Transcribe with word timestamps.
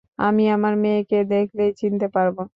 আমি 0.19 0.43
আমার 0.51 0.73
মেয়েকে 0.83 1.17
দেখলেই 1.31 1.71
চিনতে 1.81 2.07
পারব। 2.15 2.37